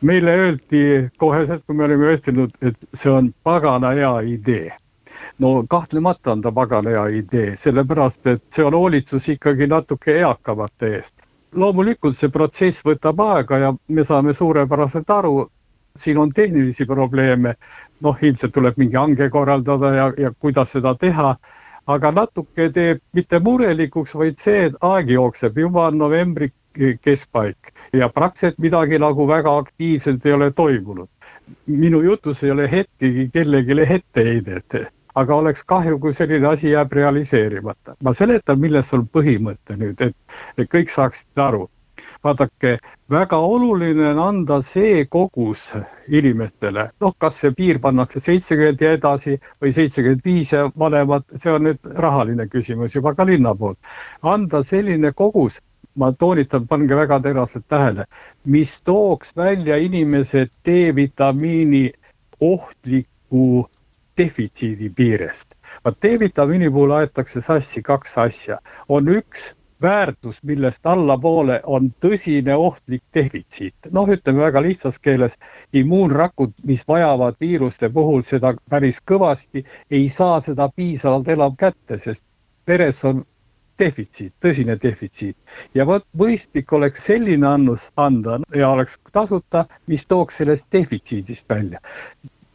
meile 0.00 0.30
öeldi 0.36 1.08
koheselt, 1.16 1.62
kui 1.66 1.76
me 1.76 1.84
olime 1.84 2.06
vestelnud, 2.06 2.50
et 2.60 2.76
see 2.94 3.10
on 3.10 3.32
pagana 3.42 3.94
hea 3.96 4.20
idee. 4.20 4.76
no 5.38 5.64
kahtlemata 5.68 6.32
on 6.32 6.40
ta 6.40 6.52
pagana 6.52 6.90
hea 6.90 7.06
idee, 7.06 7.56
sellepärast 7.56 8.26
et 8.26 8.42
see 8.50 8.64
on 8.64 8.74
hoolitsus 8.74 9.28
ikkagi 9.28 9.66
natuke 9.66 10.18
eakamate 10.20 10.94
eest. 10.96 11.14
loomulikult 11.52 12.16
see 12.16 12.28
protsess 12.28 12.84
võtab 12.84 13.20
aega 13.20 13.58
ja 13.58 13.74
me 13.88 14.04
saame 14.04 14.34
suurepäraselt 14.34 15.10
aru, 15.10 15.48
siin 15.98 16.18
on 16.18 16.30
tehnilisi 16.34 16.86
probleeme, 16.86 17.54
noh, 18.00 18.16
ilmselt 18.22 18.52
tuleb 18.52 18.78
mingi 18.82 18.96
hange 18.98 19.28
korraldada 19.30 19.92
ja, 19.94 20.06
ja 20.18 20.32
kuidas 20.38 20.72
seda 20.74 20.94
teha, 20.98 21.36
aga 21.86 22.10
natuke 22.10 22.68
teeb 22.74 23.02
mitte 23.14 23.38
murelikuks, 23.38 24.14
vaid 24.18 24.40
see, 24.42 24.64
et 24.70 24.78
aeg 24.80 25.12
jookseb, 25.14 25.58
juba 25.58 25.86
on 25.92 26.00
novembri 26.02 26.50
keskpaik 26.74 27.70
ja 27.94 28.08
praktiliselt 28.10 28.58
midagi 28.58 28.98
nagu 28.98 29.28
väga 29.30 29.52
aktiivselt 29.58 30.26
ei 30.26 30.32
ole 30.32 30.50
toimunud. 30.50 31.08
minu 31.66 32.00
jutus 32.02 32.42
ei 32.42 32.50
ole 32.50 32.70
hetkegi 32.70 33.28
kellelegi 33.32 33.80
etteheidet, 33.94 34.76
aga 35.14 35.34
oleks 35.34 35.64
kahju, 35.64 35.98
kui 35.98 36.14
selline 36.14 36.46
asi 36.46 36.70
jääb 36.70 36.92
realiseerimata. 36.92 37.94
ma 38.02 38.12
seletan, 38.12 38.58
milles 38.58 38.92
on 38.94 39.06
põhimõte 39.06 39.76
nüüd, 39.76 40.00
et, 40.00 40.16
kõik 40.74 40.90
saaksid 40.90 41.38
aru 41.38 41.68
vaadake, 42.24 42.78
väga 43.10 43.36
oluline 43.36 44.06
on 44.12 44.18
anda 44.18 44.60
see 44.64 45.04
kogus 45.10 45.66
inimestele, 46.08 46.88
noh, 47.00 47.14
kas 47.20 47.40
see 47.42 47.52
piir 47.56 47.80
pannakse 47.84 48.22
seitsekümmend 48.24 48.80
ja 48.84 48.94
edasi 48.96 49.36
või 49.62 49.74
seitsekümmend 49.76 50.24
viis 50.24 50.52
ja 50.54 50.64
vanemad, 50.78 51.26
see 51.36 51.52
on 51.52 51.68
nüüd 51.68 51.92
rahaline 52.06 52.48
küsimus 52.52 52.96
juba 52.96 53.14
ka 53.14 53.26
linna 53.28 53.54
poolt. 53.54 53.78
anda 54.22 54.62
selline 54.62 55.12
kogus, 55.12 55.60
ma 55.96 56.12
toonitan, 56.12 56.66
pange 56.66 56.96
väga 56.96 57.20
teraselt 57.22 57.66
tähele, 57.68 58.06
mis 58.44 58.80
tooks 58.82 59.36
välja 59.36 59.76
inimese 59.76 60.48
D-vitamiini 60.66 61.90
ohtliku 62.40 63.68
defitsiidi 64.16 64.88
piirest. 64.90 65.54
vaat 65.84 66.00
D-vitamiini 66.02 66.70
puhul 66.70 66.96
aetakse 67.00 67.40
sassi 67.40 67.82
kaks 67.82 68.18
asja, 68.18 68.58
on 68.88 69.08
üks 69.08 69.52
väärtus, 69.82 70.38
millest 70.42 70.86
allapoole 70.86 71.60
on 71.64 71.90
tõsine 72.00 72.54
ohtlik 72.56 73.02
defitsiit. 73.14 73.74
noh, 73.90 74.08
ütleme 74.08 74.40
väga 74.40 74.62
lihtsas 74.62 74.98
keeles, 74.98 75.36
immuunrakud, 75.72 76.52
mis 76.64 76.88
vajavad 76.88 77.36
viiruste 77.40 77.88
puhul 77.88 78.22
seda 78.22 78.54
päris 78.70 79.00
kõvasti, 79.10 79.64
ei 79.90 80.08
saa 80.08 80.40
seda 80.40 80.68
piisavalt 80.76 81.28
enam 81.28 81.56
kätte, 81.56 81.98
sest 81.98 82.24
veres 82.66 83.04
on 83.04 83.24
defitsiit, 83.78 84.32
tõsine 84.40 84.78
defitsiit 84.82 85.36
ja 85.74 85.86
vot 85.86 86.06
mõistlik 86.16 86.72
oleks 86.72 87.02
selline 87.06 87.46
annus 87.46 87.88
anda 87.96 88.38
ja 88.54 88.70
oleks 88.70 88.98
tasuta, 89.12 89.66
mis 89.86 90.06
tooks 90.06 90.36
sellest 90.36 90.66
defitsiidist 90.72 91.48
välja 91.48 91.80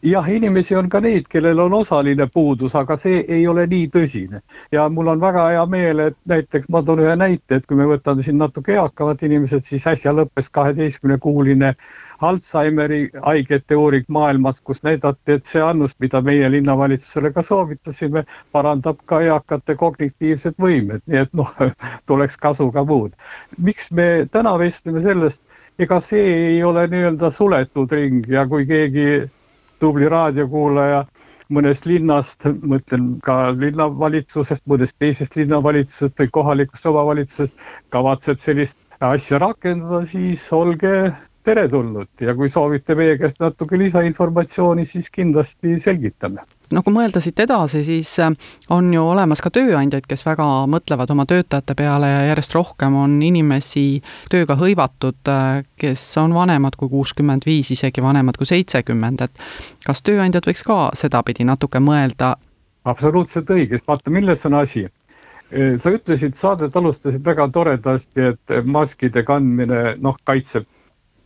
jah, 0.01 0.27
inimesi 0.31 0.75
on 0.75 0.89
ka 0.89 0.99
neid, 1.03 1.27
kellel 1.29 1.59
on 1.59 1.73
osaline 1.73 2.27
puudus, 2.33 2.75
aga 2.75 2.95
see 2.97 3.23
ei 3.27 3.47
ole 3.47 3.65
nii 3.67 3.87
tõsine. 3.91 4.41
ja 4.71 4.87
mul 4.89 5.07
on 5.07 5.21
väga 5.21 5.47
hea 5.49 5.65
meel, 5.65 5.99
et 5.99 6.17
näiteks 6.25 6.69
ma 6.69 6.81
toon 6.83 7.01
ühe 7.03 7.15
näite, 7.15 7.55
et 7.55 7.65
kui 7.67 7.77
me 7.77 7.87
võtame 7.89 8.23
siin 8.23 8.37
natuke 8.37 8.73
eakamad 8.73 9.23
inimesed, 9.23 9.65
siis 9.67 9.87
äsja 9.87 10.13
lõppes 10.15 10.49
kaheteistkümnekuuline 10.51 11.75
Alžeimeri 12.19 13.09
haigete 13.23 13.75
uuring 13.79 14.05
maailmas, 14.11 14.57
kus 14.61 14.81
näidati, 14.83 15.37
et 15.37 15.45
see 15.47 15.61
annus, 15.63 15.93
mida 15.99 16.19
meie 16.21 16.49
linnavalitsusele 16.51 17.31
ka 17.31 17.43
soovitasime, 17.47 18.25
parandab 18.51 18.99
ka 19.07 19.21
eakate 19.23 19.75
kognitiivsed 19.79 20.59
võimed, 20.59 21.03
nii 21.07 21.21
et 21.23 21.33
noh, 21.33 21.53
tuleks 22.11 22.37
kasu 22.37 22.71
ka 22.75 22.83
muud. 22.83 23.15
miks 23.57 23.91
me 23.91 24.27
täna 24.31 24.57
vestleme 24.59 25.01
sellest, 25.03 25.41
ega 25.79 25.99
see 26.03 26.23
ei 26.53 26.63
ole 26.63 26.87
nii-öelda 26.91 27.31
suletud 27.31 27.91
ring 27.91 28.27
ja 28.27 28.45
kui 28.47 28.65
keegi 28.67 29.29
tubli 29.79 30.09
raadiokuulaja 30.12 31.05
mõnest 31.50 31.88
linnast, 31.89 32.45
mõtlen 32.45 33.15
ka 33.25 33.50
linnavalitsusest, 33.57 34.65
mõnest 34.69 34.95
teisest 35.01 35.36
linnavalitsusest 35.39 36.19
või 36.21 36.29
kohalikust 36.38 36.86
omavalitsusest, 36.91 37.55
kavatseb 37.95 38.43
sellist 38.43 38.77
asja 39.01 39.39
rakendada, 39.41 40.03
siis 40.12 40.45
olge 40.53 40.93
teretulnud. 41.49 42.11
Ja 42.21 42.35
kui 42.37 42.49
soovite 42.53 42.95
meie 42.97 43.17
käest 43.19 43.41
natuke 43.41 43.77
lisainformatsiooni, 43.79 44.85
siis 44.85 45.09
kindlasti 45.13 45.79
selgitame. 45.83 46.45
No 46.69 46.83
kui 46.85 46.93
mõelda 46.93 47.21
siit 47.23 47.39
edasi, 47.41 47.81
siis 47.85 48.11
äh, 48.21 48.29
on 48.69 48.91
ju 48.93 49.01
olemas 49.01 49.41
ka 49.41 49.49
tööandjaid, 49.53 50.05
kes 50.09 50.21
väga 50.27 50.45
mõtlevad 50.69 51.09
oma 51.13 51.25
töötajate 51.29 51.73
peale 51.77 52.11
ja 52.11 52.19
järjest 52.29 52.53
rohkem 52.53 52.97
on 52.99 53.15
inimesi 53.25 54.03
tööga 54.29 54.57
hõivatud, 54.59 55.17
äh, 55.33 55.63
kes 55.81 56.03
on 56.21 56.35
vanemad 56.37 56.77
kui 56.77 56.91
kuuskümmend 56.91 57.49
viis, 57.49 57.73
isegi 57.73 58.05
vanemad 58.05 58.37
kui 58.37 58.49
seitsekümmend, 58.49 59.25
et 59.25 59.43
kas 59.85 60.05
tööandjad 60.05 60.45
võiks 60.45 60.65
ka 60.67 60.79
sedapidi 60.97 61.47
natuke 61.49 61.81
mõelda? 61.81 62.35
absoluutselt 62.89 63.49
õige, 63.53 63.77
vaata, 63.85 64.09
milles 64.13 64.45
on 64.47 64.55
asi? 64.61 64.87
Sa 65.49 65.89
ütlesid, 65.89 66.35
saadet 66.37 66.75
alustasid 66.77 67.23
väga 67.25 67.47
toredasti, 67.53 68.27
et 68.31 68.51
maskide 68.69 69.23
kandmine 69.25 69.95
noh, 70.01 70.17
kaitseb 70.25 70.67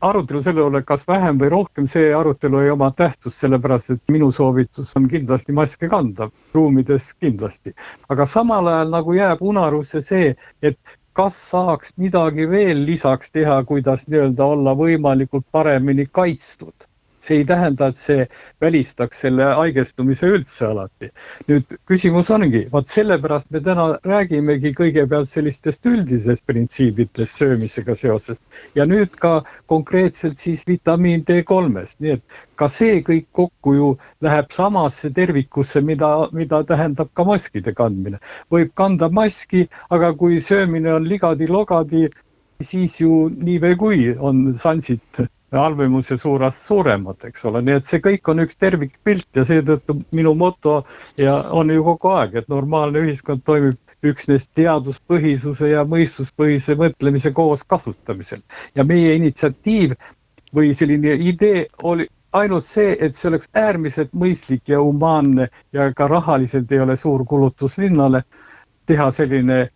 arutelu 0.03 0.41
selle 0.43 0.63
üle, 0.67 0.81
kas 0.87 1.05
vähem 1.07 1.39
või 1.41 1.51
rohkem, 1.53 1.87
see 1.91 2.09
arutelu 2.15 2.59
ei 2.63 2.71
oma 2.73 2.89
tähtsust, 2.97 3.39
sellepärast 3.43 3.93
et 3.95 4.13
minu 4.15 4.31
soovitus 4.35 4.91
on 4.99 5.07
kindlasti 5.11 5.55
maske 5.55 5.89
kanda, 5.91 6.29
ruumides 6.55 7.13
kindlasti. 7.23 7.73
aga 8.09 8.25
samal 8.27 8.67
ajal 8.73 8.93
nagu 8.97 9.15
jääb 9.17 9.41
unarusse 9.41 10.01
see, 10.01 10.35
et 10.61 10.79
kas 11.13 11.37
saaks 11.51 11.93
midagi 11.97 12.49
veel 12.49 12.85
lisaks 12.85 13.31
teha, 13.31 13.61
kuidas 13.69 14.07
nii-öelda 14.07 14.45
olla 14.55 14.73
võimalikult 14.77 15.45
paremini 15.51 16.07
kaitstud 16.11 16.89
see 17.23 17.39
ei 17.41 17.45
tähenda, 17.47 17.87
et 17.91 17.99
see 17.99 18.25
välistaks 18.61 19.21
selle 19.23 19.47
haigestumise 19.59 20.29
üldse 20.35 20.67
alati. 20.67 21.09
nüüd 21.47 21.75
küsimus 21.89 22.31
ongi, 22.33 22.65
vot 22.73 22.89
sellepärast 22.91 23.49
me 23.55 23.61
täna 23.63 23.87
räägimegi 24.07 24.73
kõigepealt 24.79 25.31
sellistest 25.31 25.85
üldisest 25.89 26.45
printsiibidest 26.49 27.39
söömisega 27.41 27.95
seoses 27.99 28.41
ja 28.75 28.85
nüüd 28.89 29.15
ka 29.23 29.43
konkreetselt 29.71 30.39
siis 30.43 30.65
vitamiin 30.67 31.23
D3-st, 31.27 31.99
nii 32.03 32.17
et 32.17 32.41
ka 32.59 32.67
see 32.71 32.99
kõik 33.07 33.29
kokku 33.31 33.75
ju 33.77 33.89
läheb 34.23 34.51
samasse 34.53 35.09
tervikusse, 35.15 35.81
mida, 35.81 36.11
mida 36.31 36.61
tähendab 36.67 37.09
ka 37.13 37.25
maskide 37.27 37.73
kandmine. 37.77 38.19
võib 38.51 38.73
kanda 38.75 39.09
maski, 39.09 39.67
aga 39.89 40.13
kui 40.13 40.41
söömine 40.41 40.93
on 40.93 41.07
ligadi-logadi, 41.09 42.09
siis 42.61 42.99
ju 43.01 43.29
nii 43.29 43.59
või 43.63 43.79
kui 43.79 44.03
on 44.19 44.45
šansid 44.59 45.25
halvimuse 45.59 46.17
suurest 46.17 46.67
suuremad, 46.67 47.21
eks 47.27 47.45
ole, 47.49 47.61
nii 47.61 47.77
et 47.79 47.89
see 47.89 48.01
kõik 48.03 48.29
on 48.31 48.43
üks 48.43 48.57
tervikpilt 48.59 49.27
ja 49.37 49.45
seetõttu 49.47 49.99
minu 50.11 50.33
moto 50.37 50.81
ja 51.17 51.35
on 51.51 51.71
ju 51.73 51.83
kogu 51.83 52.13
aeg, 52.15 52.35
et 52.41 52.49
normaalne 52.51 53.03
ühiskond 53.05 53.43
toimib 53.45 53.79
üksnes 54.03 54.49
teaduspõhisuse 54.57 55.69
ja 55.71 55.85
mõistuspõhise 55.87 56.75
mõtlemise 56.79 57.31
koos 57.31 57.63
kasutamisel. 57.63 58.41
ja 58.75 58.83
meie 58.83 59.15
initsiatiiv 59.15 59.95
või 60.55 60.73
selline 60.73 61.15
idee 61.15 61.67
oli 61.83 62.07
ainult 62.33 62.65
see, 62.65 62.97
et 62.99 63.15
see 63.15 63.29
oleks 63.29 63.49
äärmiselt 63.53 64.13
mõistlik 64.13 64.67
ja 64.67 64.81
humaanne 64.81 65.47
ja 65.73 65.91
ka 65.93 66.07
rahaliselt 66.07 66.71
ei 66.71 66.79
ole 66.79 66.95
suur 66.95 67.25
kulutus 67.25 67.77
linnale 67.77 68.23
teha 68.85 69.11
selline 69.11 69.69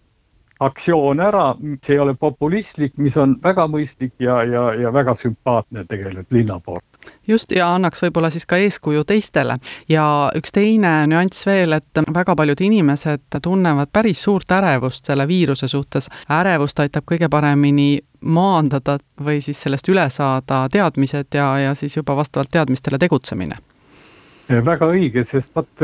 aktsioon 0.59 1.19
ära, 1.19 1.55
see 1.83 1.95
ei 1.95 1.99
ole 1.99 2.15
populistlik, 2.19 2.95
mis 2.97 3.17
on 3.17 3.37
väga 3.43 3.67
mõistlik 3.71 4.13
ja, 4.19 4.41
ja, 4.43 4.63
ja 4.73 4.93
väga 4.93 5.15
sümpaatne 5.15 5.85
tegelikult 5.89 6.31
linna 6.31 6.59
poolt. 6.59 6.83
just, 7.27 7.51
ja 7.51 7.69
annaks 7.75 8.01
võib-olla 8.03 8.29
siis 8.33 8.45
ka 8.45 8.57
eeskuju 8.57 9.03
teistele. 9.03 9.59
ja 9.89 10.31
üks 10.35 10.51
teine 10.51 11.07
nüanss 11.07 11.45
veel, 11.47 11.77
et 11.77 12.03
väga 12.13 12.35
paljud 12.35 12.61
inimesed 12.61 13.39
tunnevad 13.43 13.93
päris 13.93 14.23
suurt 14.23 14.51
ärevust 14.51 15.05
selle 15.05 15.27
viiruse 15.27 15.67
suhtes. 15.67 16.09
ärevust 16.29 16.79
aitab 16.79 17.05
kõige 17.11 17.29
paremini 17.29 17.99
maandada 18.21 18.97
või 19.23 19.41
siis 19.41 19.61
sellest 19.61 19.89
üle 19.89 20.09
saada 20.09 20.67
teadmised 20.71 21.33
ja, 21.33 21.57
ja 21.57 21.73
siis 21.75 21.97
juba 21.97 22.15
vastavalt 22.15 22.51
teadmistele 22.51 22.97
tegutsemine 22.97 23.57
väga 24.47 24.87
õige, 24.93 25.23
sest 25.27 25.51
vaat 25.55 25.81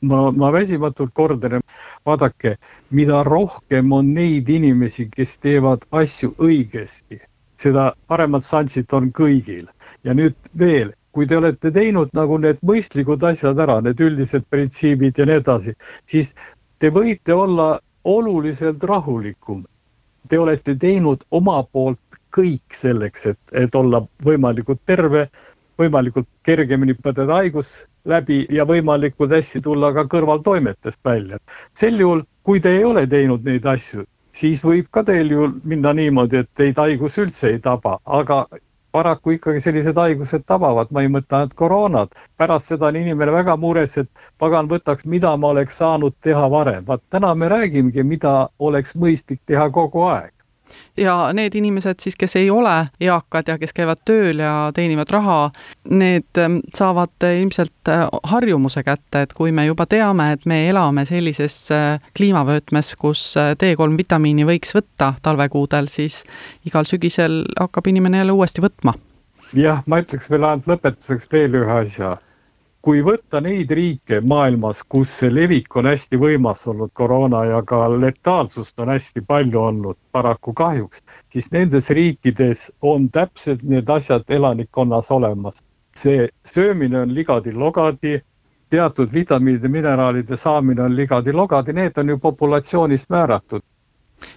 ma, 0.00 0.30
ma 0.32 0.50
väsimatult 0.52 1.12
kordan, 1.14 1.60
vaadake, 2.06 2.56
mida 2.90 3.22
rohkem 3.26 3.92
on 3.92 4.12
neid 4.14 4.48
inimesi, 4.48 5.08
kes 5.12 5.36
teevad 5.44 5.84
asju 5.92 6.32
õigesti, 6.38 7.20
seda 7.60 7.92
paremad 8.08 8.46
šansid 8.46 8.92
on 8.92 9.12
kõigil. 9.12 9.68
ja 10.04 10.14
nüüd 10.14 10.34
veel, 10.58 10.92
kui 11.12 11.26
te 11.26 11.36
olete 11.36 11.70
teinud 11.74 12.12
nagu 12.14 12.38
need 12.38 12.60
mõistlikud 12.62 13.22
asjad 13.26 13.58
ära, 13.58 13.80
need 13.82 13.98
üldised 14.00 14.44
printsiibid 14.50 15.18
ja 15.18 15.26
nii 15.26 15.40
edasi, 15.40 15.74
siis 16.06 16.34
te 16.78 16.90
võite 16.94 17.34
olla 17.34 17.80
oluliselt 18.04 18.84
rahulikum. 18.84 19.64
Te 20.28 20.38
olete 20.38 20.76
teinud 20.78 21.24
oma 21.30 21.62
poolt 21.72 21.98
kõik 22.30 22.76
selleks, 22.76 23.26
et, 23.26 23.38
et 23.52 23.74
olla 23.74 24.04
võimalikult 24.24 24.80
terve, 24.86 25.26
võimalikult 25.78 26.28
kergemini 26.46 26.94
põdeda 26.94 27.40
haigus 27.40 27.72
läbi 28.04 28.46
ja 28.50 28.64
võimalikult 28.64 29.32
hästi 29.34 29.60
tulla 29.60 29.92
ka 29.92 30.04
kõrvaltoimetest 30.04 31.00
välja. 31.04 31.38
sel 31.74 32.00
juhul, 32.00 32.22
kui 32.42 32.60
te 32.60 32.76
ei 32.76 32.84
ole 32.84 33.06
teinud 33.06 33.44
neid 33.44 33.66
asju, 33.66 34.04
siis 34.32 34.62
võib 34.64 34.86
ka 34.90 35.04
teil 35.04 35.30
ju 35.30 35.52
minna 35.64 35.92
niimoodi, 35.92 36.36
et 36.36 36.50
teid 36.54 36.78
haigus 36.78 37.18
üldse 37.18 37.48
ei 37.48 37.58
taba, 37.58 37.98
aga 38.04 38.46
paraku 38.92 39.30
ikkagi 39.36 39.60
sellised 39.60 39.98
haigused 40.00 40.46
tabavad, 40.46 40.90
ma 40.90 41.02
ei 41.02 41.12
mõtle 41.12 41.36
ainult 41.36 41.54
koroonat. 41.54 42.14
pärast 42.36 42.72
seda 42.72 42.86
on 42.86 42.96
inimene 42.96 43.32
väga 43.32 43.56
mures, 43.56 43.98
et 43.98 44.08
pagan 44.38 44.68
võtaks, 44.68 45.04
mida 45.04 45.36
ma 45.36 45.48
oleks 45.48 45.78
saanud 45.78 46.14
teha 46.22 46.50
varem. 46.50 46.84
vaat 46.86 47.02
täna 47.10 47.34
me 47.34 47.48
räägimegi, 47.48 48.02
mida 48.02 48.48
oleks 48.58 48.96
mõistlik 48.96 49.40
teha 49.46 49.70
kogu 49.70 50.02
aeg 50.02 50.32
ja 50.96 51.32
need 51.32 51.54
inimesed 51.54 52.00
siis, 52.02 52.16
kes 52.18 52.36
ei 52.36 52.50
ole 52.50 52.88
eakad 53.00 53.48
ja 53.48 53.58
kes 53.58 53.74
käivad 53.76 54.02
tööl 54.08 54.42
ja 54.42 54.52
teenivad 54.74 55.10
raha, 55.10 55.38
need 55.90 56.40
ähm, 56.40 56.60
saavad 56.74 57.26
ilmselt 57.28 57.90
äh, 57.92 58.06
harjumuse 58.32 58.82
kätte, 58.86 59.22
et 59.22 59.34
kui 59.36 59.52
me 59.52 59.66
juba 59.66 59.86
teame, 59.86 60.32
et 60.34 60.46
me 60.46 60.60
elame 60.68 61.04
sellises 61.08 61.56
äh, 61.74 61.98
kliimavöötmes, 62.16 62.94
kus 63.00 63.24
äh, 63.40 63.54
D3 63.58 63.98
vitamiini 63.98 64.46
võiks 64.48 64.74
võtta 64.76 65.14
talvekuudel, 65.22 65.90
siis 65.92 66.24
igal 66.68 66.88
sügisel 66.88 67.44
hakkab 67.58 67.90
inimene 67.90 68.22
jälle 68.22 68.36
uuesti 68.36 68.64
võtma. 68.64 68.94
jah, 69.56 69.82
ma 69.86 70.02
ütleks 70.02 70.30
veel 70.30 70.44
ainult 70.44 70.66
lõpetuseks 70.68 71.30
veel 71.32 71.54
ühe 71.62 71.82
asja 71.82 72.16
kui 72.82 73.00
võtta 73.04 73.40
neid 73.42 73.70
riike 73.74 74.20
maailmas, 74.20 74.82
kus 74.94 75.12
see 75.20 75.30
levik 75.32 75.76
on 75.76 75.88
hästi 75.90 76.20
võimas 76.20 76.62
olnud, 76.70 76.92
koroona 76.94 77.44
ja 77.48 77.62
ka 77.66 77.80
letaalsust 77.94 78.78
on 78.80 78.92
hästi 78.94 79.24
palju 79.26 79.60
olnud, 79.60 79.98
paraku 80.12 80.54
kahjuks, 80.60 81.02
siis 81.32 81.50
nendes 81.52 81.90
riikides 81.90 82.68
on 82.82 83.08
täpselt 83.10 83.62
need 83.62 83.90
asjad 83.90 84.24
elanikkonnas 84.28 85.10
olemas. 85.10 85.62
see 85.98 86.28
söömine 86.46 87.00
on 87.00 87.14
ligadi-logadi, 87.14 88.20
teatud 88.70 89.12
vitamiinide, 89.12 89.68
mineraalide 89.68 90.36
saamine 90.36 90.82
on 90.82 90.94
ligadi-logadi, 90.96 91.72
need 91.72 91.98
on 91.98 92.08
ju 92.08 92.18
populatsioonist 92.18 93.10
määratud 93.10 93.62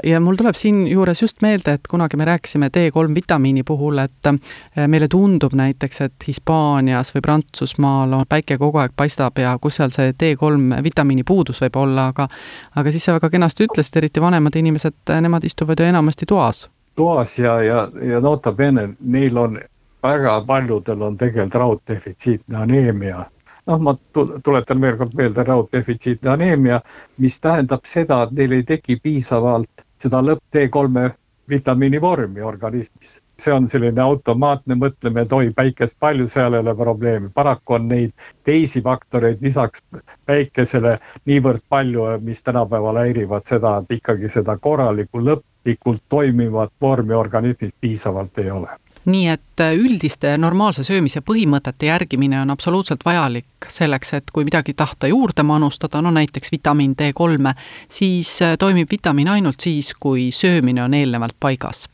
ja 0.03 0.19
mul 0.19 0.35
tuleb 0.39 0.55
siinjuures 0.55 1.21
just 1.21 1.41
meelde, 1.41 1.73
et 1.77 1.87
kunagi 1.89 2.17
me 2.17 2.25
rääkisime 2.25 2.69
D3 2.77 3.15
vitamiini 3.15 3.63
puhul, 3.63 3.97
et 3.97 4.27
äh, 4.27 4.87
meile 4.87 5.07
tundub 5.07 5.53
näiteks, 5.57 6.01
et 6.01 6.27
Hispaanias 6.27 7.13
või 7.15 7.25
Prantsusmaal 7.25 8.13
on 8.13 8.25
päike 8.29 8.57
kogu 8.57 8.81
aeg 8.81 8.95
paistab 8.95 9.39
ja 9.41 9.57
kus 9.61 9.79
seal 9.79 9.93
see 9.95 10.13
D3 10.13 10.83
vitamiini 10.83 11.23
puudus 11.27 11.61
võib 11.61 11.81
olla, 11.83 12.07
aga 12.13 12.27
aga 12.75 12.91
siis 12.91 13.05
sa 13.05 13.17
väga 13.17 13.29
kenasti 13.29 13.67
ütlesid, 13.69 13.97
eriti 13.97 14.21
vanemad 14.21 14.55
inimesed, 14.55 15.01
nemad 15.21 15.43
istuvad 15.43 15.79
ju 15.79 15.85
enamasti 15.85 16.25
toas. 16.25 16.69
toas 16.95 17.39
ja, 17.39 17.61
ja, 17.63 17.87
ja 18.01 18.19
nota 18.19 18.51
bene, 18.51 18.89
neil 18.99 19.37
on 19.37 19.59
väga 20.03 20.41
paljudel 20.47 21.01
on 21.01 21.17
tegelikult 21.17 21.55
rauddefitsiitne 21.55 22.57
aneemia 22.57 23.25
noh, 23.69 23.79
ma 23.79 23.95
tuletan 24.43 24.81
veel 24.81 24.97
kord 24.97 25.15
meelde 25.17 25.43
rauddefitsiitne 25.47 26.29
aneemia, 26.35 26.81
mis 27.17 27.39
tähendab 27.41 27.85
seda, 27.89 28.23
et 28.23 28.37
neil 28.37 28.57
ei 28.57 28.63
teki 28.67 28.99
piisavalt 29.03 29.85
seda 30.01 30.21
lõpp 30.25 30.41
T3 30.55 31.09
vitamiini 31.49 32.01
vormi 32.01 32.41
organismis. 32.41 33.19
see 33.41 33.53
on 33.53 33.65
selline 33.67 33.97
automaatne 34.01 34.75
mõtlemine, 34.77 35.23
et 35.25 35.31
oi, 35.33 35.47
päikest 35.57 35.95
palju, 35.99 36.27
seal 36.29 36.53
ei 36.53 36.61
ole 36.61 36.75
probleemi. 36.77 37.29
paraku 37.33 37.73
on 37.73 37.87
neid 37.87 38.11
teisi 38.45 38.81
faktoreid 38.85 39.41
lisaks 39.41 39.81
päikesele 40.25 40.99
niivõrd 41.25 41.65
palju, 41.69 42.05
mis 42.21 42.43
tänapäeval 42.43 43.01
häirivad 43.01 43.49
seda, 43.49 43.77
et 43.81 43.97
ikkagi 43.97 44.29
seda 44.29 44.57
korralikku 44.57 45.25
lõplikult 45.25 46.05
toimivat 46.09 46.71
vormi 46.81 47.17
organismis 47.17 47.73
piisavalt 47.81 48.37
ei 48.45 48.51
ole 48.51 48.80
nii 49.05 49.27
et 49.27 49.59
äh, 49.59 49.73
üldiste 49.77 50.35
normaalse 50.37 50.83
söömise 50.83 51.21
põhimõtete 51.25 51.89
järgimine 51.89 52.41
on 52.41 52.53
absoluutselt 52.53 53.05
vajalik 53.05 53.69
selleks, 53.69 54.13
et 54.13 54.31
kui 54.33 54.45
midagi 54.45 54.73
tahta 54.77 55.09
juurde 55.09 55.43
manustada, 55.43 56.01
no 56.01 56.11
näiteks 56.11 56.51
vitamiin 56.51 56.95
D3, 56.99 57.53
siis 57.89 58.41
äh, 58.41 58.57
toimib 58.59 58.91
vitamiin 58.91 59.27
ainult 59.27 59.61
siis, 59.61 59.93
kui 59.99 60.29
söömine 60.31 60.83
on 60.83 60.93
eelnevalt 60.93 61.35
paigas. 61.39 61.87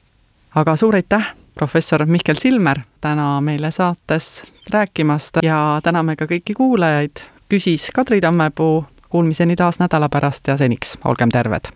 aga 0.56 0.76
suur 0.76 0.96
aitäh, 0.96 1.34
professor 1.56 2.06
Mihkel 2.06 2.36
Silmer, 2.36 2.80
täna 3.02 3.42
meile 3.42 3.72
saates 3.72 4.44
rääkimast 4.70 5.44
ja 5.44 5.80
täname 5.84 6.16
ka 6.16 6.26
kõiki 6.26 6.54
kuulajaid, 6.58 7.24
küsis 7.50 7.92
Kadri 7.94 8.22
Tammepuu, 8.22 8.86
kuulmiseni 9.10 9.56
taas 9.56 9.80
nädala 9.80 10.10
pärast 10.10 10.48
ja 10.48 10.58
seniks 10.58 10.98
olgem 11.06 11.32
terved. 11.32 11.72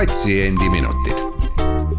patsiendiminutid 0.00 1.19